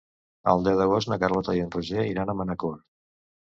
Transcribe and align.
El 0.53 0.63
deu 0.67 0.79
d'agost 0.79 1.11
na 1.11 1.17
Carlota 1.23 1.55
i 1.59 1.61
en 1.67 1.69
Roger 1.77 2.07
iran 2.13 2.33
a 2.33 2.37
Manacor. 2.41 2.75